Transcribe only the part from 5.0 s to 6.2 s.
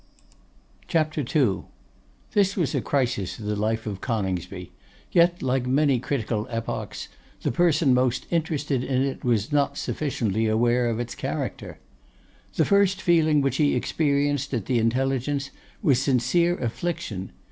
yet, like many